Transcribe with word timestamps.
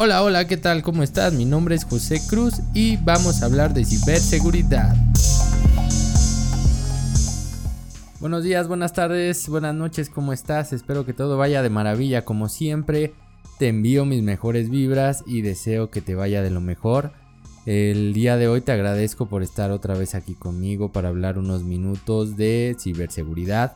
Hola, 0.00 0.22
hola, 0.22 0.46
¿qué 0.46 0.56
tal? 0.56 0.84
¿Cómo 0.84 1.02
estás? 1.02 1.32
Mi 1.32 1.44
nombre 1.44 1.74
es 1.74 1.84
José 1.84 2.22
Cruz 2.28 2.60
y 2.72 2.98
vamos 2.98 3.42
a 3.42 3.46
hablar 3.46 3.74
de 3.74 3.84
ciberseguridad. 3.84 4.94
Buenos 8.20 8.44
días, 8.44 8.68
buenas 8.68 8.92
tardes, 8.92 9.48
buenas 9.48 9.74
noches, 9.74 10.08
¿cómo 10.08 10.32
estás? 10.32 10.72
Espero 10.72 11.04
que 11.04 11.14
todo 11.14 11.36
vaya 11.36 11.64
de 11.64 11.70
maravilla 11.70 12.24
como 12.24 12.48
siempre. 12.48 13.12
Te 13.58 13.66
envío 13.66 14.04
mis 14.04 14.22
mejores 14.22 14.70
vibras 14.70 15.24
y 15.26 15.40
deseo 15.40 15.90
que 15.90 16.00
te 16.00 16.14
vaya 16.14 16.42
de 16.42 16.50
lo 16.50 16.60
mejor. 16.60 17.10
El 17.66 18.14
día 18.14 18.36
de 18.36 18.46
hoy 18.46 18.60
te 18.60 18.70
agradezco 18.70 19.26
por 19.26 19.42
estar 19.42 19.72
otra 19.72 19.94
vez 19.94 20.14
aquí 20.14 20.34
conmigo 20.34 20.92
para 20.92 21.08
hablar 21.08 21.38
unos 21.38 21.64
minutos 21.64 22.36
de 22.36 22.76
ciberseguridad. 22.78 23.72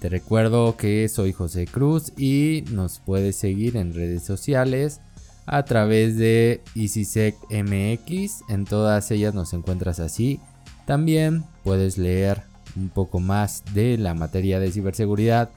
Te 0.00 0.08
recuerdo 0.08 0.76
que 0.76 1.08
soy 1.08 1.32
José 1.32 1.68
Cruz 1.68 2.12
y 2.18 2.64
nos 2.72 2.98
puedes 2.98 3.36
seguir 3.36 3.76
en 3.76 3.94
redes 3.94 4.24
sociales 4.24 5.00
a 5.46 5.64
través 5.64 6.16
de 6.16 6.62
EasySec 6.74 7.36
MX. 7.50 8.42
En 8.48 8.64
todas 8.64 9.10
ellas 9.10 9.34
nos 9.34 9.52
encuentras 9.52 10.00
así. 10.00 10.40
También 10.86 11.44
puedes 11.64 11.98
leer 11.98 12.42
un 12.76 12.88
poco 12.88 13.20
más 13.20 13.62
de 13.74 13.98
la 13.98 14.14
materia 14.14 14.58
de 14.60 14.72
ciberseguridad 14.72 15.50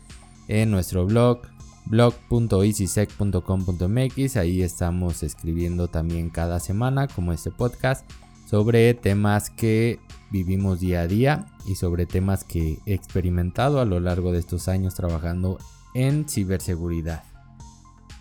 en 0.47 0.71
nuestro 0.71 1.05
blog 1.05 1.41
blog.easysec.com.mx. 1.85 4.37
Ahí 4.37 4.61
estamos 4.61 5.23
escribiendo 5.23 5.87
también 5.87 6.29
cada 6.29 6.59
semana, 6.59 7.07
como 7.07 7.33
este 7.33 7.49
podcast, 7.51 8.07
sobre 8.45 8.93
temas 8.93 9.49
que 9.49 9.99
vivimos 10.31 10.79
día 10.79 11.01
a 11.01 11.07
día 11.07 11.47
y 11.65 11.73
sobre 11.75 12.05
temas 12.05 12.43
que 12.43 12.77
he 12.85 12.93
experimentado 12.93 13.81
a 13.81 13.85
lo 13.85 13.99
largo 13.99 14.31
de 14.31 14.37
estos 14.39 14.67
años 14.67 14.93
trabajando 14.95 15.57
en 15.93 16.27
ciberseguridad. 16.27 17.23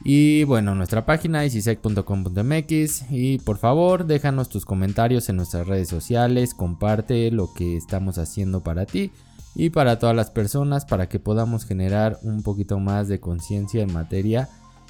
Y 0.05 0.43
bueno, 0.45 0.75
nuestra 0.75 1.07
página 1.07 1.45
es 1.45 1.55
isec.com.mx 1.55 3.05
y 3.11 3.39
por 3.39 3.59
favor 3.59 4.05
déjanos 4.05 4.49
tus 4.49 4.65
comentarios 4.65 5.29
en 5.29 5.37
nuestras 5.37 5.67
redes 5.69 5.89
sociales, 5.89 6.55
comparte 6.55 7.31
lo 7.31 7.53
que 7.55 7.77
estamos 7.77 8.19
haciendo 8.19 8.65
para 8.65 8.85
ti 8.85 9.13
y 9.55 9.71
para 9.71 10.01
todas 10.01 10.17
las 10.17 10.31
personas 10.31 10.87
para 10.87 11.09
que 11.09 11.21
podamos 11.21 11.65
generar 11.65 12.19
un 12.23 12.43
poquito 12.43 12.81
más 12.81 13.07
de 13.07 13.21
conciencia 13.21 13.83
en 13.83 13.93
materia 13.93 14.49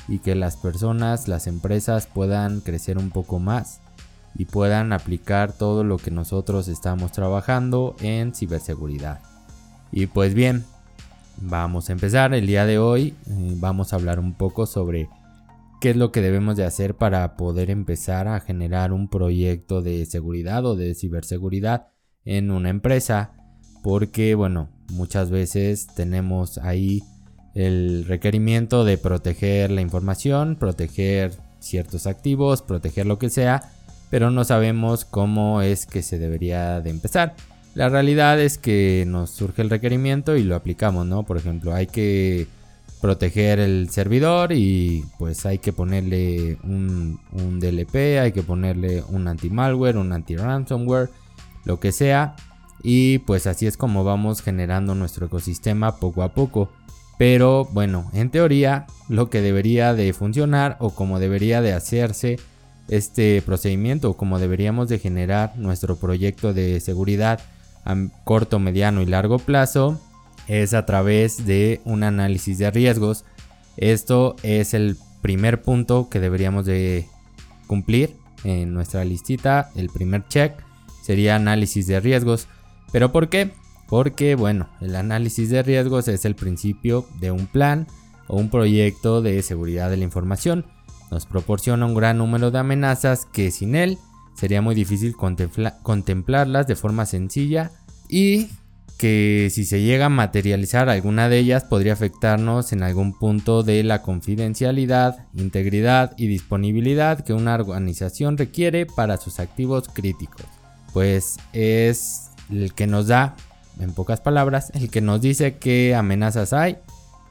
y 0.08 0.20
que 0.20 0.34
las 0.34 0.56
personas, 0.56 1.28
las 1.28 1.46
empresas 1.46 2.06
puedan 2.06 2.60
crecer 2.60 2.96
un 2.96 3.10
poco 3.10 3.38
más 3.38 3.80
y 4.34 4.46
puedan 4.46 4.94
aplicar 4.94 5.52
todo 5.52 5.84
lo 5.84 5.98
que 5.98 6.10
nosotros 6.10 6.68
estamos 6.68 7.12
trabajando 7.12 7.94
en 8.00 8.34
ciberseguridad. 8.34 9.20
Y 9.90 10.06
pues 10.06 10.32
bien, 10.32 10.64
Vamos 11.38 11.88
a 11.88 11.92
empezar 11.92 12.34
el 12.34 12.46
día 12.46 12.66
de 12.66 12.78
hoy. 12.78 13.14
Eh, 13.28 13.54
vamos 13.56 13.92
a 13.92 13.96
hablar 13.96 14.20
un 14.20 14.34
poco 14.34 14.66
sobre 14.66 15.08
qué 15.80 15.90
es 15.90 15.96
lo 15.96 16.12
que 16.12 16.20
debemos 16.20 16.56
de 16.56 16.64
hacer 16.64 16.94
para 16.94 17.36
poder 17.36 17.70
empezar 17.70 18.28
a 18.28 18.40
generar 18.40 18.92
un 18.92 19.08
proyecto 19.08 19.82
de 19.82 20.06
seguridad 20.06 20.64
o 20.64 20.76
de 20.76 20.94
ciberseguridad 20.94 21.88
en 22.24 22.50
una 22.50 22.70
empresa. 22.70 23.32
Porque 23.82 24.34
bueno, 24.34 24.68
muchas 24.92 25.30
veces 25.30 25.88
tenemos 25.88 26.58
ahí 26.58 27.02
el 27.54 28.04
requerimiento 28.06 28.84
de 28.84 28.98
proteger 28.98 29.70
la 29.70 29.80
información, 29.80 30.56
proteger 30.56 31.32
ciertos 31.58 32.06
activos, 32.06 32.62
proteger 32.62 33.06
lo 33.06 33.18
que 33.18 33.30
sea, 33.30 33.70
pero 34.10 34.30
no 34.30 34.44
sabemos 34.44 35.04
cómo 35.04 35.62
es 35.62 35.86
que 35.86 36.02
se 36.02 36.18
debería 36.18 36.80
de 36.80 36.90
empezar. 36.90 37.34
La 37.74 37.88
realidad 37.88 38.38
es 38.38 38.58
que 38.58 39.04
nos 39.06 39.30
surge 39.30 39.62
el 39.62 39.70
requerimiento 39.70 40.36
y 40.36 40.42
lo 40.42 40.56
aplicamos, 40.56 41.06
¿no? 41.06 41.22
Por 41.22 41.38
ejemplo, 41.38 41.74
hay 41.74 41.86
que 41.86 42.46
proteger 43.00 43.58
el 43.58 43.88
servidor 43.90 44.52
y 44.52 45.04
pues 45.18 45.46
hay 45.46 45.58
que 45.58 45.72
ponerle 45.72 46.58
un, 46.62 47.18
DLP, 47.60 48.20
hay 48.20 48.32
que 48.32 48.42
ponerle 48.42 49.02
un 49.08 49.26
anti-malware, 49.26 49.96
un 49.96 50.12
anti-ransomware, 50.12 51.08
lo 51.64 51.80
que 51.80 51.92
sea. 51.92 52.36
Y 52.82 53.18
pues 53.18 53.46
así 53.46 53.66
es 53.66 53.76
como 53.76 54.04
vamos 54.04 54.42
generando 54.42 54.94
nuestro 54.94 55.26
ecosistema 55.26 55.96
poco 55.96 56.22
a 56.22 56.34
poco. 56.34 56.70
Pero 57.18 57.64
bueno, 57.72 58.10
en 58.12 58.30
teoría 58.30 58.86
lo 59.08 59.30
que 59.30 59.40
debería 59.40 59.94
de 59.94 60.12
funcionar 60.12 60.76
o 60.78 60.90
como 60.90 61.18
debería 61.18 61.62
de 61.62 61.72
hacerse 61.72 62.38
este 62.88 63.40
procedimiento 63.42 64.10
o 64.10 64.16
como 64.16 64.38
deberíamos 64.38 64.88
de 64.88 64.98
generar 64.98 65.56
nuestro 65.56 65.96
proyecto 65.96 66.52
de 66.52 66.78
seguridad 66.80 67.40
a 67.84 67.96
corto, 68.24 68.58
mediano 68.58 69.02
y 69.02 69.06
largo 69.06 69.38
plazo 69.38 70.00
es 70.48 70.74
a 70.74 70.86
través 70.86 71.46
de 71.46 71.80
un 71.84 72.02
análisis 72.02 72.58
de 72.58 72.70
riesgos. 72.70 73.24
Esto 73.76 74.36
es 74.42 74.74
el 74.74 74.96
primer 75.20 75.62
punto 75.62 76.08
que 76.08 76.20
deberíamos 76.20 76.66
de 76.66 77.06
cumplir 77.66 78.16
en 78.44 78.74
nuestra 78.74 79.04
listita. 79.04 79.70
El 79.74 79.88
primer 79.88 80.26
check 80.28 80.54
sería 81.02 81.36
análisis 81.36 81.86
de 81.86 82.00
riesgos. 82.00 82.48
¿Pero 82.92 83.12
por 83.12 83.28
qué? 83.28 83.52
Porque 83.88 84.34
bueno, 84.34 84.68
el 84.80 84.96
análisis 84.96 85.50
de 85.50 85.62
riesgos 85.62 86.08
es 86.08 86.24
el 86.24 86.34
principio 86.34 87.06
de 87.20 87.30
un 87.30 87.46
plan 87.46 87.86
o 88.28 88.36
un 88.36 88.50
proyecto 88.50 89.22
de 89.22 89.42
seguridad 89.42 89.90
de 89.90 89.96
la 89.96 90.04
información. 90.04 90.66
Nos 91.10 91.26
proporciona 91.26 91.86
un 91.86 91.94
gran 91.94 92.18
número 92.18 92.50
de 92.50 92.58
amenazas 92.58 93.26
que 93.26 93.50
sin 93.50 93.74
él 93.74 93.98
sería 94.34 94.62
muy 94.62 94.74
difícil 94.74 95.14
contemplarlas 95.16 96.66
de 96.66 96.76
forma 96.76 97.06
sencilla 97.06 97.70
y 98.08 98.48
que 98.98 99.48
si 99.50 99.64
se 99.64 99.82
llega 99.82 100.06
a 100.06 100.10
materializar 100.10 100.88
alguna 100.88 101.28
de 101.28 101.38
ellas 101.38 101.64
podría 101.64 101.92
afectarnos 101.92 102.72
en 102.72 102.82
algún 102.82 103.18
punto 103.18 103.62
de 103.62 103.82
la 103.82 104.02
confidencialidad, 104.02 105.26
integridad 105.34 106.14
y 106.16 106.28
disponibilidad 106.28 107.24
que 107.24 107.32
una 107.32 107.54
organización 107.54 108.38
requiere 108.38 108.86
para 108.86 109.16
sus 109.16 109.40
activos 109.40 109.88
críticos. 109.92 110.46
Pues 110.92 111.38
es 111.52 112.30
el 112.50 112.74
que 112.74 112.86
nos 112.86 113.08
da, 113.08 113.34
en 113.80 113.92
pocas 113.92 114.20
palabras, 114.20 114.70
el 114.74 114.90
que 114.90 115.00
nos 115.00 115.20
dice 115.20 115.56
qué 115.58 115.94
amenazas 115.96 116.52
hay 116.52 116.76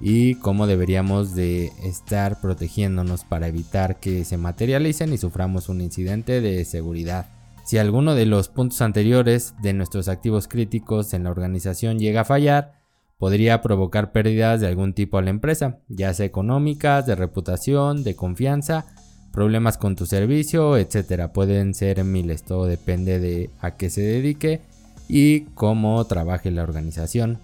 y 0.02 0.36
cómo 0.36 0.66
deberíamos 0.66 1.36
de 1.36 1.72
estar 1.84 2.42
protegiéndonos 2.42 3.24
para 3.24 3.48
evitar 3.48 4.00
que 4.00 4.26
se 4.26 4.38
materialicen 4.38 5.14
y 5.14 5.18
suframos 5.18 5.70
un 5.70 5.80
incidente 5.80 6.42
de 6.42 6.66
seguridad. 6.66 7.28
Si 7.64 7.78
alguno 7.78 8.16
de 8.16 8.26
los 8.26 8.50
puntos 8.50 8.82
anteriores 8.82 9.54
de 9.62 9.74
nuestros 9.74 10.08
activos 10.08 10.48
críticos 10.48 11.14
en 11.14 11.24
la 11.24 11.30
organización 11.30 12.00
llega 12.00 12.22
a 12.22 12.26
fallar, 12.26 12.74
podría 13.20 13.62
provocar 13.62 14.12
pérdidas 14.12 14.60
de 14.60 14.68
algún 14.68 14.94
tipo 14.94 15.20
a 15.20 15.22
la 15.22 15.30
empresa, 15.30 15.78
ya 15.88 16.12
sea 16.16 16.26
económicas, 16.26 17.06
de 17.06 17.16
reputación, 17.16 18.04
de 18.04 18.16
confianza, 18.16 18.88
problemas 19.32 19.78
con 19.78 19.96
tu 19.96 20.08
servicio, 20.08 20.76
etc. 20.76 21.30
Pueden 21.32 21.76
ser 21.76 22.04
miles, 22.04 22.44
todo 22.44 22.66
depende 22.66 23.20
de 23.20 23.52
a 23.62 23.78
qué 23.78 23.92
se 23.92 24.02
dedique 24.02 24.62
y 25.08 25.42
cómo 25.54 26.04
trabaje 26.06 26.50
la 26.50 26.64
organización. 26.64 27.38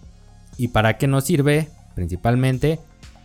¿Y 0.57 0.69
para 0.69 0.97
qué 0.97 1.05
nos 1.05 1.25
sirve? 1.25 1.69
Principalmente, 1.97 2.79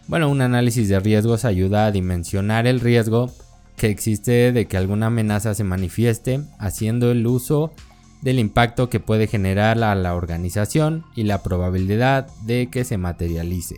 bueno, 0.09 0.31
un 0.31 0.41
análisis 0.41 0.89
de 0.89 0.99
riesgos 0.99 1.45
ayuda 1.45 1.85
a 1.85 1.91
dimensionar 1.91 2.67
el 2.67 2.81
riesgo 2.81 3.31
que 3.77 3.91
existe 3.91 4.51
de 4.51 4.65
que 4.65 4.79
alguna 4.79 5.09
amenaza 5.09 5.53
se 5.53 5.63
manifieste, 5.63 6.41
haciendo 6.59 7.11
el 7.11 7.27
uso 7.27 7.75
del 8.23 8.39
impacto 8.39 8.89
que 8.89 8.99
puede 8.99 9.27
generar 9.27 9.85
a 9.85 9.95
la 9.95 10.15
organización 10.15 11.05
y 11.15 11.25
la 11.25 11.43
probabilidad 11.43 12.29
de 12.47 12.69
que 12.71 12.85
se 12.85 12.97
materialice. 12.97 13.77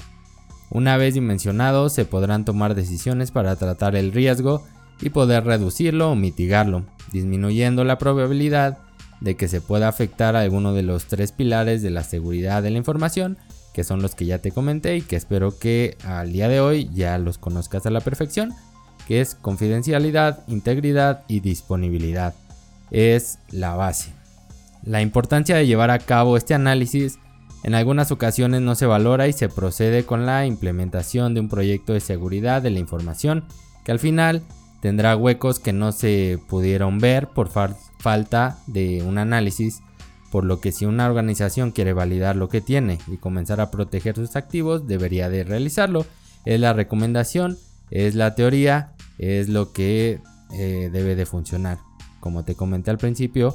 Una 0.71 0.97
vez 0.97 1.15
dimensionado, 1.15 1.89
se 1.89 2.05
podrán 2.05 2.45
tomar 2.45 2.77
decisiones 2.77 3.33
para 3.33 3.57
tratar 3.57 3.97
el 3.97 4.13
riesgo 4.13 4.65
y 5.01 5.11
poder 5.11 5.45
reducirlo 5.45 6.13
o 6.13 6.15
mitigarlo, 6.15 6.85
disminuyendo 7.11 7.83
la 7.83 7.99
probabilidad 7.99 8.79
de 9.21 9.35
que 9.35 9.49
se 9.49 9.61
pueda 9.61 9.89
afectar 9.89 10.37
a 10.37 10.43
alguno 10.43 10.73
de 10.73 10.85
los 10.85 11.07
tres 11.07 11.33
pilares 11.33 11.83
de 11.83 11.91
la 11.91 12.05
seguridad 12.05 12.63
de 12.63 12.71
la 12.71 12.79
información 12.79 13.39
que 13.75 13.85
son 13.85 14.01
los 14.01 14.15
que 14.15 14.25
ya 14.25 14.39
te 14.39 14.53
comenté 14.53 14.97
y 14.97 15.03
que 15.03 15.17
espero 15.17 15.59
que 15.59 15.99
al 16.05 16.33
día 16.33 16.49
de 16.49 16.61
hoy 16.61 16.89
ya 16.95 17.19
los 17.19 17.37
conozcas 17.37 17.85
a 17.85 17.91
la 17.91 18.01
perfección, 18.01 18.55
que 19.07 19.21
es 19.21 19.35
confidencialidad, 19.35 20.45
integridad 20.47 21.25
y 21.29 21.41
disponibilidad. 21.41 22.35
Es 22.91 23.39
la 23.51 23.75
base. 23.75 24.13
La 24.85 25.03
importancia 25.03 25.57
de 25.57 25.67
llevar 25.67 25.91
a 25.91 25.99
cabo 25.99 26.37
este 26.37 26.55
análisis 26.55 27.19
en 27.65 27.75
algunas 27.75 28.13
ocasiones 28.13 28.61
no 28.61 28.75
se 28.77 28.87
valora 28.87 29.27
y 29.27 29.33
se 29.33 29.49
procede 29.49 30.05
con 30.05 30.25
la 30.25 30.47
implementación 30.47 31.35
de 31.35 31.41
un 31.41 31.49
proyecto 31.49 31.95
de 31.95 32.01
seguridad 32.01 32.63
de 32.63 32.71
la 32.71 32.79
información 32.79 33.45
que 33.85 33.93
al 33.93 33.99
final 33.99 34.43
tendrá 34.83 35.17
huecos 35.17 35.59
que 35.59 35.73
no 35.73 35.91
se 35.91 36.39
pudieron 36.49 36.99
ver 36.99 37.29
por 37.29 37.49
falta 37.99 38.59
de 38.67 39.03
un 39.03 39.19
análisis 39.19 39.81
por 40.35 40.45
lo 40.45 40.59
que 40.59 40.73
si 40.73 40.85
una 40.85 41.07
organización 41.07 41.71
quiere 41.71 41.93
validar 41.93 42.35
lo 42.35 42.49
que 42.49 42.61
tiene 42.61 42.99
y 43.07 43.19
comenzar 43.19 43.61
a 43.61 43.71
proteger 43.71 44.17
sus 44.17 44.35
activos, 44.35 44.89
debería 44.89 45.29
de 45.29 45.45
realizarlo. 45.45 46.07
Es 46.45 46.59
la 46.59 46.73
recomendación, 46.73 47.57
es 47.93 48.17
la 48.17 48.35
teoría, 48.35 48.95
es 49.17 49.49
lo 49.49 49.73
que 49.73 50.19
eh, 50.53 50.91
debe 50.93 51.15
de 51.15 51.25
funcionar. 51.25 51.79
Como 52.19 52.43
te 52.43 52.57
comenté 52.57 52.91
al 52.91 52.99
principio, 52.99 53.55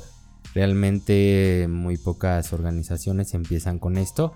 realmente 0.56 1.68
muy 1.70 1.98
pocas 1.98 2.54
organizaciones 2.54 3.34
empiezan 3.34 3.78
con 3.78 3.98
esto, 3.98 4.34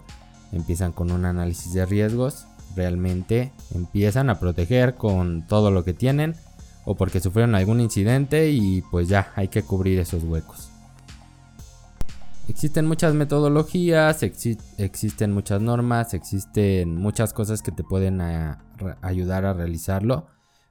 empiezan 0.51 0.91
con 0.91 1.11
un 1.11 1.23
análisis 1.23 1.71
de 1.71 1.85
riesgos, 1.85 2.45
realmente 2.75 3.53
empiezan 3.73 4.29
a 4.29 4.41
proteger 4.41 4.95
con 4.95 5.47
todo 5.47 5.71
lo 5.71 5.85
que 5.85 5.93
tienen 5.93 6.35
o 6.83 6.95
porque 6.95 7.21
sufrieron 7.21 7.55
algún 7.55 7.79
incidente 7.79 8.49
y 8.49 8.81
pues 8.91 9.07
ya 9.07 9.31
hay 9.37 9.47
que 9.47 9.63
cubrir 9.63 9.97
esos 9.97 10.25
huecos. 10.25 10.72
Existen 12.47 12.85
muchas 12.85 13.13
metodologías, 13.13 14.21
existen 14.21 15.31
muchas 15.31 15.61
normas, 15.61 16.13
existen 16.13 16.95
muchas 16.97 17.33
cosas 17.33 17.61
que 17.61 17.71
te 17.71 17.83
pueden 17.83 18.21
ayudar 19.01 19.45
a 19.45 19.53
realizarlo, 19.53 20.27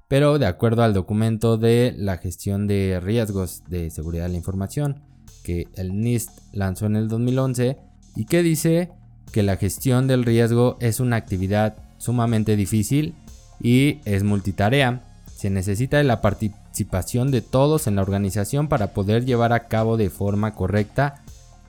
pero 0.07 0.39
de 0.39 0.47
acuerdo 0.47 0.83
al 0.83 0.93
documento 0.93 1.57
de 1.57 1.95
la 1.97 2.19
gestión 2.19 2.67
de 2.67 3.01
riesgos 3.03 3.63
de 3.69 3.91
seguridad 3.91 4.25
de 4.25 4.31
la 4.31 4.37
información 4.37 5.03
que 5.43 5.67
el 5.75 6.01
NIST 6.01 6.31
lanzó 6.53 6.87
en 6.87 6.97
el 6.97 7.09
2011 7.09 7.79
y 8.17 8.27
que 8.27 8.43
dice 8.43 8.91
que 9.33 9.43
la 9.43 9.57
gestión 9.57 10.07
del 10.07 10.25
riesgo 10.25 10.77
es 10.81 11.01
una 11.01 11.17
actividad 11.17 11.77
sumamente 11.97 12.55
difícil 12.55 13.15
y 13.61 14.01
es 14.05 14.25
multitarea. 14.25 15.03
Se 15.35 15.51
necesita 15.51 15.97
de 15.97 16.05
la 16.05 16.21
participación 16.21 17.31
de 17.31 17.41
todos 17.41 17.87
en 17.87 17.97
la 17.97 18.03
organización 18.03 18.69
para 18.69 18.93
poder 18.93 19.25
llevar 19.25 19.53
a 19.53 19.69
cabo 19.69 19.97
de 19.97 20.11
forma 20.11 20.55
correcta, 20.55 21.23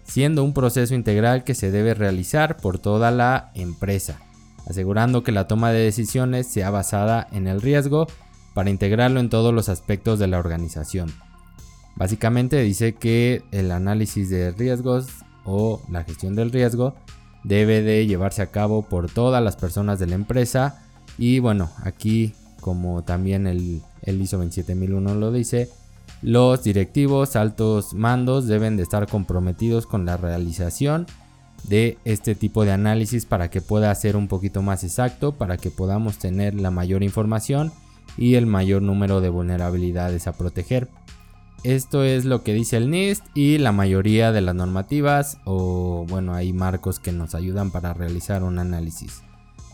siendo 0.03 0.43
un 0.43 0.53
proceso 0.53 0.95
integral 0.95 1.43
que 1.43 1.55
se 1.55 1.71
debe 1.71 1.93
realizar 1.93 2.57
por 2.57 2.79
toda 2.79 3.11
la 3.11 3.51
empresa, 3.55 4.19
asegurando 4.67 5.23
que 5.23 5.31
la 5.31 5.47
toma 5.47 5.71
de 5.71 5.79
decisiones 5.79 6.47
sea 6.47 6.69
basada 6.69 7.27
en 7.31 7.47
el 7.47 7.61
riesgo 7.61 8.07
para 8.53 8.69
integrarlo 8.69 9.19
en 9.19 9.29
todos 9.29 9.53
los 9.53 9.69
aspectos 9.69 10.19
de 10.19 10.27
la 10.27 10.39
organización. 10.39 11.11
Básicamente 11.95 12.61
dice 12.61 12.93
que 12.93 13.43
el 13.51 13.71
análisis 13.71 14.29
de 14.29 14.51
riesgos 14.51 15.07
o 15.45 15.81
la 15.89 16.03
gestión 16.03 16.35
del 16.35 16.51
riesgo 16.51 16.95
debe 17.43 17.81
de 17.81 18.07
llevarse 18.07 18.41
a 18.41 18.51
cabo 18.51 18.83
por 18.83 19.11
todas 19.11 19.43
las 19.43 19.55
personas 19.55 19.99
de 19.99 20.07
la 20.07 20.15
empresa 20.15 20.83
y 21.17 21.39
bueno, 21.39 21.69
aquí 21.83 22.33
como 22.61 23.03
también 23.03 23.45
el, 23.45 23.81
ISO 24.05 24.37
27001 24.37 25.15
lo 25.15 25.31
dice, 25.31 25.69
los 26.21 26.63
directivos 26.63 27.35
altos 27.35 27.93
mandos 27.93 28.47
deben 28.47 28.77
de 28.77 28.83
estar 28.83 29.07
comprometidos 29.07 29.85
con 29.85 30.05
la 30.05 30.17
realización 30.17 31.05
de 31.63 31.97
este 32.05 32.35
tipo 32.35 32.65
de 32.65 32.71
análisis 32.71 33.25
para 33.25 33.49
que 33.49 33.61
pueda 33.61 33.93
ser 33.95 34.15
un 34.15 34.27
poquito 34.27 34.61
más 34.61 34.83
exacto, 34.83 35.33
para 35.33 35.57
que 35.57 35.71
podamos 35.71 36.17
tener 36.17 36.55
la 36.55 36.71
mayor 36.71 37.03
información 37.03 37.71
y 38.17 38.35
el 38.35 38.45
mayor 38.45 38.81
número 38.81 39.21
de 39.21 39.29
vulnerabilidades 39.29 40.27
a 40.27 40.33
proteger. 40.33 40.89
Esto 41.63 42.03
es 42.03 42.25
lo 42.25 42.43
que 42.43 42.53
dice 42.53 42.75
el 42.77 42.89
NIST 42.89 43.23
y 43.33 43.57
la 43.57 43.71
mayoría 43.71 44.33
de 44.33 44.41
las 44.41 44.53
normativas 44.53 45.37
o 45.45 46.05
bueno, 46.09 46.33
hay 46.33 46.51
marcos 46.51 46.99
que 46.99 47.13
nos 47.13 47.35
ayudan 47.35 47.71
para 47.71 47.93
realizar 47.93 48.43
un 48.43 48.59
análisis. 48.59 49.21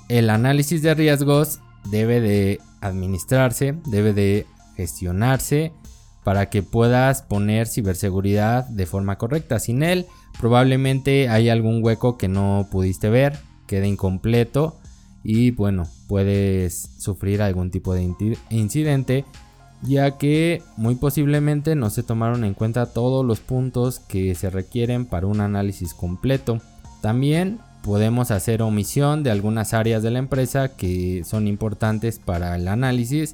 El 0.07 0.29
análisis 0.29 0.83
de 0.83 0.93
riesgos 0.93 1.59
debe 1.89 2.21
de 2.21 2.59
administrarse, 2.81 3.75
debe 3.85 4.13
de 4.13 4.45
gestionarse 4.75 5.73
para 6.29 6.51
que 6.51 6.61
puedas 6.61 7.23
poner 7.23 7.65
ciberseguridad 7.65 8.67
de 8.67 8.85
forma 8.85 9.17
correcta. 9.17 9.57
Sin 9.57 9.81
él, 9.81 10.05
probablemente 10.39 11.27
hay 11.27 11.49
algún 11.49 11.83
hueco 11.83 12.19
que 12.19 12.27
no 12.27 12.67
pudiste 12.69 13.09
ver, 13.09 13.39
quede 13.65 13.87
incompleto 13.87 14.77
y 15.23 15.49
bueno, 15.49 15.87
puedes 16.07 16.87
sufrir 16.99 17.41
algún 17.41 17.71
tipo 17.71 17.95
de 17.95 18.13
incidente 18.51 19.25
ya 19.81 20.19
que 20.19 20.61
muy 20.77 20.93
posiblemente 20.93 21.73
no 21.73 21.89
se 21.89 22.03
tomaron 22.03 22.43
en 22.43 22.53
cuenta 22.53 22.93
todos 22.93 23.25
los 23.25 23.39
puntos 23.39 23.97
que 23.97 24.35
se 24.35 24.51
requieren 24.51 25.07
para 25.07 25.25
un 25.25 25.41
análisis 25.41 25.95
completo. 25.95 26.61
También 27.01 27.57
podemos 27.81 28.29
hacer 28.29 28.61
omisión 28.61 29.23
de 29.23 29.31
algunas 29.31 29.73
áreas 29.73 30.03
de 30.03 30.11
la 30.11 30.19
empresa 30.19 30.75
que 30.75 31.23
son 31.25 31.47
importantes 31.47 32.19
para 32.19 32.55
el 32.55 32.67
análisis 32.67 33.33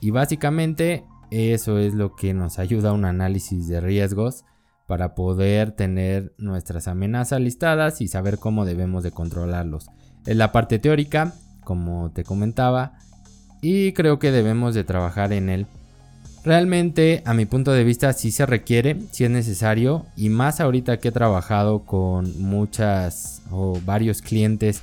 y 0.00 0.12
básicamente 0.12 1.02
eso 1.30 1.78
es 1.78 1.94
lo 1.94 2.16
que 2.16 2.34
nos 2.34 2.58
ayuda 2.58 2.90
a 2.90 2.92
un 2.92 3.04
análisis 3.04 3.68
de 3.68 3.80
riesgos 3.80 4.44
para 4.86 5.14
poder 5.14 5.72
tener 5.72 6.34
nuestras 6.38 6.88
amenazas 6.88 7.40
listadas 7.40 8.00
y 8.00 8.08
saber 8.08 8.38
cómo 8.38 8.64
debemos 8.64 9.04
de 9.04 9.12
controlarlos. 9.12 9.86
En 10.26 10.38
la 10.38 10.50
parte 10.50 10.78
teórica, 10.78 11.34
como 11.62 12.10
te 12.10 12.24
comentaba, 12.24 12.98
y 13.62 13.92
creo 13.92 14.18
que 14.18 14.32
debemos 14.32 14.74
de 14.74 14.84
trabajar 14.84 15.32
en 15.32 15.48
él. 15.48 15.66
Realmente, 16.42 17.22
a 17.26 17.34
mi 17.34 17.44
punto 17.44 17.72
de 17.72 17.84
vista, 17.84 18.12
sí 18.14 18.30
se 18.30 18.46
requiere, 18.46 18.96
sí 19.12 19.24
es 19.24 19.30
necesario, 19.30 20.06
y 20.16 20.30
más 20.30 20.60
ahorita 20.60 20.96
que 20.96 21.08
he 21.08 21.12
trabajado 21.12 21.84
con 21.84 22.42
muchas 22.42 23.42
o 23.50 23.78
varios 23.84 24.22
clientes 24.22 24.82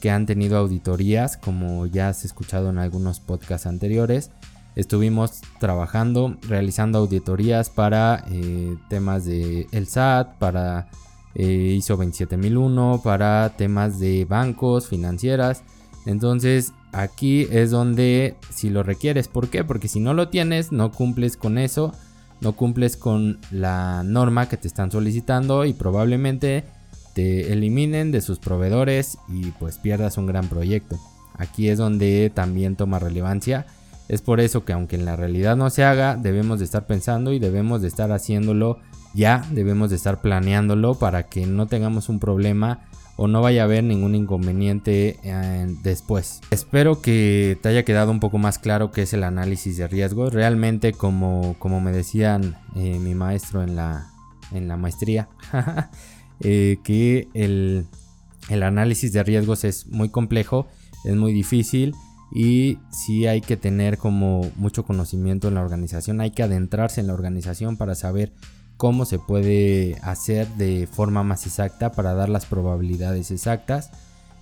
que 0.00 0.10
han 0.10 0.26
tenido 0.26 0.58
auditorías, 0.58 1.36
como 1.36 1.86
ya 1.86 2.10
has 2.10 2.24
escuchado 2.24 2.70
en 2.70 2.78
algunos 2.78 3.20
podcasts 3.20 3.66
anteriores. 3.66 4.30
Estuvimos 4.76 5.40
trabajando, 5.58 6.36
realizando 6.48 6.98
auditorías 6.98 7.68
para 7.70 8.24
eh, 8.30 8.76
temas 8.88 9.24
de 9.24 9.66
el 9.72 9.88
SAT, 9.88 10.38
para 10.38 10.88
eh, 11.34 11.74
ISO 11.76 11.96
27001, 11.96 13.00
para 13.02 13.56
temas 13.56 13.98
de 13.98 14.24
bancos, 14.24 14.86
financieras. 14.86 15.62
Entonces 16.06 16.72
aquí 16.92 17.46
es 17.50 17.70
donde 17.70 18.36
si 18.50 18.70
lo 18.70 18.82
requieres. 18.82 19.28
¿Por 19.28 19.48
qué? 19.48 19.64
Porque 19.64 19.88
si 19.88 20.00
no 20.00 20.14
lo 20.14 20.28
tienes, 20.28 20.72
no 20.72 20.92
cumples 20.92 21.36
con 21.36 21.58
eso, 21.58 21.92
no 22.40 22.52
cumples 22.52 22.96
con 22.96 23.40
la 23.50 24.02
norma 24.04 24.48
que 24.48 24.56
te 24.56 24.68
están 24.68 24.90
solicitando 24.90 25.64
y 25.64 25.74
probablemente 25.74 26.64
te 27.14 27.52
eliminen 27.52 28.12
de 28.12 28.20
sus 28.20 28.38
proveedores 28.38 29.18
y 29.28 29.50
pues 29.52 29.78
pierdas 29.78 30.18
un 30.18 30.26
gran 30.26 30.48
proyecto. 30.48 30.98
Aquí 31.34 31.68
es 31.68 31.78
donde 31.78 32.30
también 32.34 32.76
toma 32.76 32.98
relevancia. 32.98 33.66
Es 34.08 34.22
por 34.22 34.40
eso 34.40 34.64
que 34.64 34.72
aunque 34.72 34.96
en 34.96 35.04
la 35.04 35.16
realidad 35.16 35.56
no 35.56 35.68
se 35.70 35.84
haga, 35.84 36.16
debemos 36.16 36.58
de 36.58 36.64
estar 36.64 36.86
pensando 36.86 37.32
y 37.32 37.38
debemos 37.38 37.82
de 37.82 37.88
estar 37.88 38.10
haciéndolo 38.10 38.78
ya, 39.14 39.44
debemos 39.52 39.90
de 39.90 39.96
estar 39.96 40.20
planeándolo 40.20 40.94
para 40.94 41.24
que 41.24 41.46
no 41.46 41.66
tengamos 41.66 42.08
un 42.08 42.18
problema 42.18 42.80
o 43.16 43.26
no 43.26 43.42
vaya 43.42 43.62
a 43.62 43.64
haber 43.64 43.82
ningún 43.82 44.14
inconveniente 44.14 45.18
eh, 45.24 45.66
después. 45.82 46.40
Espero 46.50 47.02
que 47.02 47.58
te 47.60 47.68
haya 47.68 47.84
quedado 47.84 48.12
un 48.12 48.20
poco 48.20 48.38
más 48.38 48.58
claro 48.58 48.92
qué 48.92 49.02
es 49.02 49.12
el 49.12 49.24
análisis 49.24 49.76
de 49.76 49.88
riesgos. 49.88 50.32
Realmente 50.32 50.92
como, 50.92 51.56
como 51.58 51.80
me 51.80 51.90
decían 51.90 52.56
eh, 52.76 52.98
mi 53.00 53.14
maestro 53.14 53.62
en 53.62 53.74
la, 53.74 54.06
en 54.52 54.68
la 54.68 54.76
maestría, 54.76 55.28
eh, 56.40 56.78
que 56.84 57.28
el, 57.34 57.86
el 58.48 58.62
análisis 58.62 59.12
de 59.12 59.22
riesgos 59.24 59.64
es 59.64 59.88
muy 59.88 60.10
complejo, 60.10 60.68
es 61.04 61.16
muy 61.16 61.32
difícil 61.32 61.94
y 62.32 62.78
sí 62.90 63.26
hay 63.26 63.40
que 63.40 63.56
tener 63.56 63.98
como 63.98 64.50
mucho 64.56 64.84
conocimiento 64.84 65.48
en 65.48 65.54
la 65.54 65.62
organización, 65.62 66.20
hay 66.20 66.30
que 66.30 66.42
adentrarse 66.42 67.00
en 67.00 67.06
la 67.06 67.14
organización 67.14 67.76
para 67.76 67.94
saber 67.94 68.32
cómo 68.76 69.04
se 69.04 69.18
puede 69.18 69.96
hacer 70.02 70.46
de 70.54 70.86
forma 70.86 71.22
más 71.22 71.46
exacta 71.46 71.92
para 71.92 72.14
dar 72.14 72.28
las 72.28 72.46
probabilidades 72.46 73.30
exactas 73.30 73.90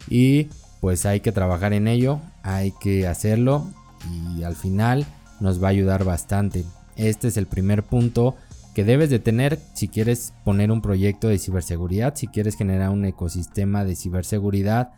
y 0.09 0.49
pues 0.81 1.07
hay 1.07 1.21
que 1.21 1.33
trabajar 1.33 1.73
en 1.73 1.88
ello, 1.88 2.21
hay 2.43 2.73
que 2.81 3.07
hacerlo 3.07 3.66
y 4.37 4.43
al 4.43 4.55
final 4.55 5.07
nos 5.40 5.62
va 5.62 5.69
a 5.69 5.71
ayudar 5.71 6.05
bastante. 6.05 6.64
Este 6.97 7.28
es 7.28 7.37
el 7.37 7.47
primer 7.47 7.83
punto 7.83 8.37
que 8.75 8.85
debes 8.85 9.09
de 9.09 9.19
tener 9.19 9.59
si 9.75 9.88
quieres 9.88 10.35
poner 10.45 10.71
un 10.71 10.83
proyecto 10.83 11.28
de 11.28 11.38
ciberseguridad, 11.38 12.14
si 12.14 12.26
quieres 12.26 12.57
generar 12.57 12.90
un 12.90 13.07
ecosistema 13.07 13.85
de 13.85 13.97
ciberseguridad 13.97 14.90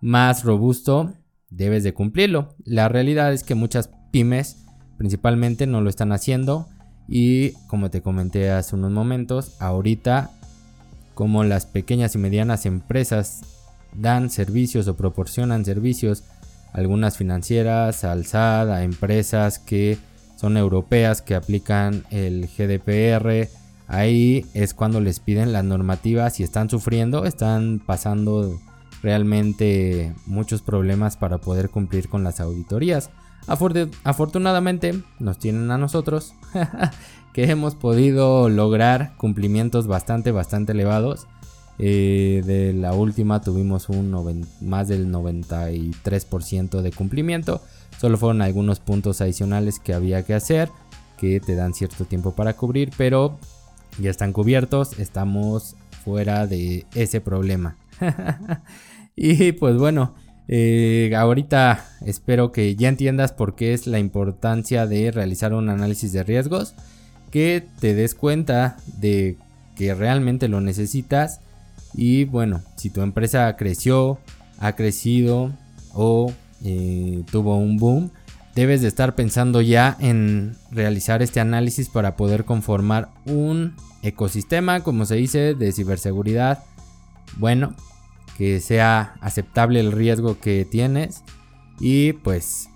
más 0.00 0.44
robusto, 0.44 1.12
debes 1.50 1.84
de 1.84 1.94
cumplirlo. 1.94 2.54
La 2.64 2.88
realidad 2.88 3.32
es 3.32 3.42
que 3.42 3.54
muchas 3.54 3.90
pymes 4.10 4.64
principalmente 4.96 5.66
no 5.66 5.80
lo 5.80 5.90
están 5.90 6.12
haciendo 6.12 6.66
y 7.08 7.52
como 7.68 7.90
te 7.90 8.02
comenté 8.02 8.50
hace 8.50 8.76
unos 8.76 8.90
momentos, 8.90 9.56
ahorita 9.60 10.30
como 11.14 11.42
las 11.44 11.66
pequeñas 11.66 12.14
y 12.14 12.18
medianas 12.18 12.66
empresas 12.66 13.40
dan 13.94 14.30
servicios 14.30 14.86
o 14.88 14.96
proporcionan 14.96 15.64
servicios, 15.64 16.24
algunas 16.72 17.16
financieras, 17.16 18.04
al 18.04 18.26
SAD, 18.26 18.70
a 18.70 18.84
empresas 18.84 19.58
que 19.58 19.98
son 20.36 20.56
europeas 20.56 21.22
que 21.22 21.34
aplican 21.34 22.04
el 22.10 22.46
GDPR, 22.46 23.48
ahí 23.88 24.46
es 24.54 24.74
cuando 24.74 25.00
les 25.00 25.18
piden 25.18 25.52
las 25.52 25.64
normativas 25.64 26.38
y 26.38 26.44
están 26.44 26.70
sufriendo, 26.70 27.24
están 27.24 27.80
pasando 27.84 28.60
realmente 29.02 30.14
muchos 30.26 30.62
problemas 30.62 31.16
para 31.16 31.38
poder 31.38 31.70
cumplir 31.70 32.08
con 32.08 32.24
las 32.24 32.40
auditorías 32.40 33.10
afortunadamente 34.04 35.00
nos 35.18 35.38
tienen 35.38 35.70
a 35.70 35.78
nosotros 35.78 36.34
que 37.32 37.50
hemos 37.50 37.74
podido 37.74 38.48
lograr 38.48 39.16
cumplimientos 39.16 39.86
bastante, 39.86 40.32
bastante 40.32 40.72
elevados. 40.72 41.26
Eh, 41.80 42.42
de 42.44 42.72
la 42.72 42.92
última 42.92 43.40
tuvimos 43.40 43.88
un 43.88 44.46
más 44.60 44.88
del 44.88 45.12
93% 45.12 46.82
de 46.82 46.92
cumplimiento. 46.92 47.62
Solo 47.98 48.18
fueron 48.18 48.42
algunos 48.42 48.80
puntos 48.80 49.20
adicionales 49.20 49.78
que 49.78 49.94
había 49.94 50.24
que 50.24 50.34
hacer, 50.34 50.70
que 51.16 51.40
te 51.40 51.54
dan 51.54 51.74
cierto 51.74 52.04
tiempo 52.04 52.32
para 52.32 52.54
cubrir, 52.54 52.90
pero 52.96 53.38
ya 53.98 54.10
están 54.10 54.32
cubiertos, 54.32 54.98
estamos 54.98 55.76
fuera 56.04 56.46
de 56.46 56.84
ese 56.94 57.20
problema. 57.20 57.76
y 59.16 59.52
pues 59.52 59.76
bueno, 59.76 60.14
Eh, 60.50 61.12
ahorita 61.14 61.84
espero 62.06 62.52
que 62.52 62.74
ya 62.74 62.88
entiendas 62.88 63.32
por 63.32 63.54
qué 63.54 63.74
es 63.74 63.86
la 63.86 63.98
importancia 63.98 64.86
de 64.86 65.10
realizar 65.10 65.52
un 65.52 65.68
análisis 65.68 66.10
de 66.14 66.22
riesgos, 66.22 66.74
que 67.30 67.62
te 67.80 67.94
des 67.94 68.14
cuenta 68.14 68.78
de 68.98 69.36
que 69.76 69.94
realmente 69.94 70.48
lo 70.48 70.62
necesitas 70.62 71.40
y 71.94 72.24
bueno, 72.24 72.62
si 72.76 72.88
tu 72.88 73.02
empresa 73.02 73.54
creció, 73.58 74.18
ha 74.58 74.72
crecido 74.72 75.52
o 75.92 76.32
eh, 76.64 77.24
tuvo 77.30 77.58
un 77.58 77.76
boom, 77.76 78.10
debes 78.54 78.80
de 78.80 78.88
estar 78.88 79.14
pensando 79.14 79.60
ya 79.60 79.98
en 80.00 80.56
realizar 80.70 81.20
este 81.20 81.40
análisis 81.40 81.90
para 81.90 82.16
poder 82.16 82.46
conformar 82.46 83.10
un 83.26 83.74
ecosistema, 84.02 84.80
como 84.80 85.04
se 85.04 85.16
dice, 85.16 85.54
de 85.54 85.72
ciberseguridad. 85.72 86.64
Bueno, 87.36 87.74
que 88.36 88.60
sea 88.60 89.14
aceptable 89.20 89.80
el 89.80 89.92
riesgo 89.92 90.38
que 90.40 90.64
tienes. 90.64 91.22
Y 91.80 92.14
pues 92.14 92.68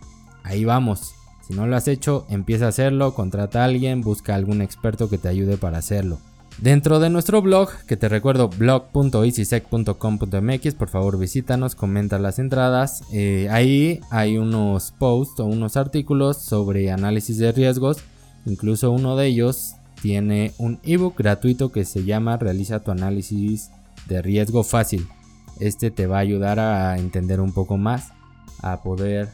ahí 0.42 0.64
vamos. 0.64 1.14
Si 1.46 1.54
no 1.54 1.66
lo 1.66 1.76
has 1.76 1.88
hecho, 1.88 2.26
empieza 2.28 2.66
a 2.66 2.68
hacerlo, 2.68 3.14
contrata 3.14 3.62
a 3.62 3.64
alguien, 3.64 4.00
busca 4.00 4.34
algún 4.34 4.62
experto 4.62 5.08
que 5.08 5.18
te 5.18 5.28
ayude 5.28 5.56
para 5.56 5.78
hacerlo. 5.78 6.18
Dentro 6.58 7.00
de 7.00 7.10
nuestro 7.10 7.42
blog, 7.42 7.70
que 7.86 7.96
te 7.96 8.08
recuerdo 8.08 8.48
blog.easysec.com.mx, 8.48 10.74
por 10.74 10.88
favor 10.88 11.18
visítanos, 11.18 11.74
comenta 11.74 12.18
las 12.18 12.38
entradas. 12.38 13.02
Eh, 13.12 13.48
ahí 13.50 14.00
hay 14.10 14.38
unos 14.38 14.92
posts 14.92 15.40
o 15.40 15.46
unos 15.46 15.76
artículos 15.76 16.38
sobre 16.38 16.92
análisis 16.92 17.38
de 17.38 17.52
riesgos. 17.52 17.98
Incluso 18.46 18.90
uno 18.90 19.16
de 19.16 19.26
ellos 19.26 19.74
tiene 20.00 20.52
un 20.58 20.78
ebook 20.84 21.16
gratuito 21.16 21.72
que 21.72 21.84
se 21.84 22.04
llama 22.04 22.36
Realiza 22.36 22.80
tu 22.80 22.90
análisis 22.90 23.70
de 24.08 24.22
riesgo 24.22 24.64
fácil. 24.64 25.08
Este 25.60 25.90
te 25.90 26.06
va 26.06 26.18
a 26.18 26.20
ayudar 26.20 26.58
a 26.58 26.98
entender 26.98 27.40
un 27.40 27.52
poco 27.52 27.76
más, 27.76 28.12
a 28.62 28.82
poder 28.82 29.28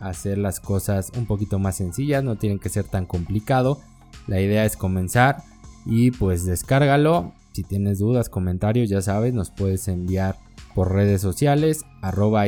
hacer 0.00 0.38
las 0.38 0.60
cosas 0.60 1.12
un 1.16 1.26
poquito 1.26 1.58
más 1.58 1.76
sencillas, 1.76 2.22
no 2.24 2.36
tienen 2.36 2.58
que 2.58 2.68
ser 2.68 2.84
tan 2.84 3.06
complicado. 3.06 3.80
La 4.26 4.40
idea 4.40 4.64
es 4.64 4.76
comenzar 4.76 5.42
y 5.84 6.10
pues 6.10 6.44
descárgalo. 6.44 7.32
Si 7.52 7.64
tienes 7.64 7.98
dudas, 7.98 8.28
comentarios, 8.28 8.88
ya 8.88 9.02
sabes, 9.02 9.34
nos 9.34 9.50
puedes 9.50 9.88
enviar 9.88 10.36
por 10.74 10.92
redes 10.92 11.20
sociales, 11.20 11.84
arroba 12.02 12.44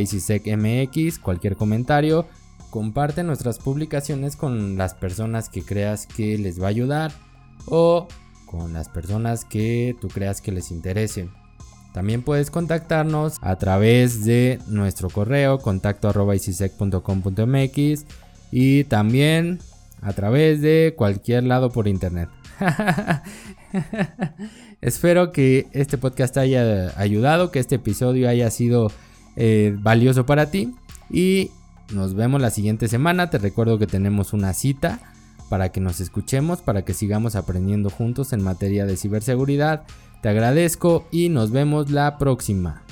cualquier 1.23 1.57
comentario. 1.57 2.27
Comparte 2.71 3.25
nuestras 3.25 3.59
publicaciones 3.59 4.37
con 4.37 4.79
las 4.79 4.95
personas 4.95 5.49
que 5.49 5.63
creas 5.63 6.07
que 6.07 6.39
les 6.39 6.63
va 6.63 6.67
a 6.67 6.71
ayudar 6.71 7.13
o 7.67 8.07
con 8.47 8.73
las 8.73 8.89
personas 8.89 9.45
que 9.45 9.97
tú 10.01 10.07
creas 10.07 10.41
que 10.41 10.53
les 10.53 10.71
interesen. 10.71 11.31
También 11.93 12.23
puedes 12.23 12.51
contactarnos 12.51 13.37
a 13.41 13.57
través 13.57 14.25
de 14.25 14.59
nuestro 14.69 15.11
correo 15.11 15.59
contacto 15.59 16.09
arroba 16.09 16.35
y 18.53 18.85
también 18.85 19.59
a 20.01 20.13
través 20.13 20.61
de 20.61 20.95
cualquier 20.97 21.45
lado 21.45 21.71
por 21.71 21.89
internet. 21.89 22.29
Espero 24.81 25.33
que 25.33 25.67
este 25.73 25.99
podcast 25.99 26.37
haya 26.37 26.93
ayudado, 26.99 27.51
que 27.51 27.59
este 27.59 27.77
episodio 27.77 28.29
haya 28.29 28.51
sido 28.51 28.91
eh, 29.37 29.77
valioso 29.79 30.27
para 30.27 30.51
ti. 30.51 30.75
Y 31.11 31.51
nos 31.93 32.15
vemos 32.15 32.41
la 32.41 32.51
siguiente 32.51 32.89
semana. 32.89 33.31
Te 33.31 33.39
recuerdo 33.39 33.79
que 33.79 33.87
tenemos 33.87 34.33
una 34.33 34.53
cita 34.53 35.10
para 35.51 35.71
que 35.71 35.81
nos 35.81 36.01
escuchemos, 36.01 36.63
para 36.63 36.85
que 36.85 36.95
sigamos 36.95 37.35
aprendiendo 37.35 37.91
juntos 37.91 38.33
en 38.33 38.43
materia 38.43 38.87
de 38.87 38.97
ciberseguridad. 38.97 39.83
Te 40.23 40.29
agradezco 40.29 41.07
y 41.11 41.29
nos 41.29 41.51
vemos 41.51 41.91
la 41.91 42.19
próxima. 42.19 42.85